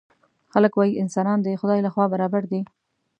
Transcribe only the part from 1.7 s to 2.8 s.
له خوا برابر دي.